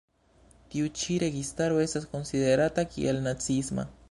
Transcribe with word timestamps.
Tiu 0.75 0.87
ĉi 1.01 1.17
registaro 1.25 1.79
estas 1.85 2.09
konsiderata 2.15 2.89
kiel 2.97 3.23
naciisma. 3.29 3.93